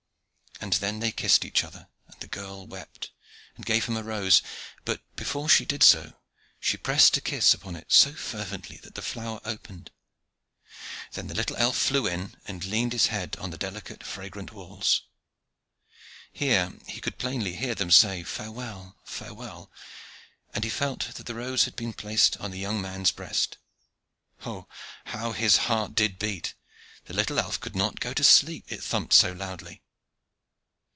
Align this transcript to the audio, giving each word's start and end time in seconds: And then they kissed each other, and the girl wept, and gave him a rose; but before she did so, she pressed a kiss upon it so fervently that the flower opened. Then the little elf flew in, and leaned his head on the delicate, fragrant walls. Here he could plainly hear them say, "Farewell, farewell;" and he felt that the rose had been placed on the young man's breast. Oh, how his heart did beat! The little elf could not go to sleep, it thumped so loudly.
And 0.63 0.73
then 0.73 0.99
they 0.99 1.11
kissed 1.11 1.43
each 1.43 1.63
other, 1.63 1.87
and 2.07 2.19
the 2.19 2.27
girl 2.27 2.67
wept, 2.67 3.09
and 3.55 3.65
gave 3.65 3.85
him 3.87 3.97
a 3.97 4.03
rose; 4.03 4.43
but 4.85 5.01
before 5.15 5.49
she 5.49 5.65
did 5.65 5.81
so, 5.81 6.13
she 6.59 6.77
pressed 6.77 7.17
a 7.17 7.21
kiss 7.21 7.55
upon 7.55 7.75
it 7.75 7.91
so 7.91 8.13
fervently 8.13 8.77
that 8.83 8.93
the 8.93 9.01
flower 9.01 9.41
opened. 9.43 9.89
Then 11.13 11.25
the 11.25 11.33
little 11.33 11.55
elf 11.57 11.75
flew 11.75 12.05
in, 12.05 12.35
and 12.45 12.63
leaned 12.63 12.93
his 12.93 13.07
head 13.07 13.35
on 13.37 13.49
the 13.49 13.57
delicate, 13.57 14.03
fragrant 14.03 14.51
walls. 14.53 15.01
Here 16.31 16.71
he 16.85 17.01
could 17.01 17.17
plainly 17.17 17.55
hear 17.55 17.73
them 17.73 17.89
say, 17.89 18.21
"Farewell, 18.21 18.97
farewell;" 19.03 19.71
and 20.53 20.63
he 20.63 20.69
felt 20.69 21.15
that 21.15 21.25
the 21.25 21.33
rose 21.35 21.63
had 21.63 21.75
been 21.75 21.93
placed 21.93 22.37
on 22.37 22.51
the 22.51 22.59
young 22.59 22.79
man's 22.79 23.09
breast. 23.11 23.57
Oh, 24.45 24.67
how 25.05 25.31
his 25.31 25.57
heart 25.71 25.95
did 25.95 26.19
beat! 26.19 26.53
The 27.05 27.15
little 27.15 27.39
elf 27.39 27.59
could 27.59 27.75
not 27.75 27.99
go 27.99 28.13
to 28.13 28.23
sleep, 28.23 28.65
it 28.71 28.83
thumped 28.83 29.13
so 29.15 29.31
loudly. 29.31 29.81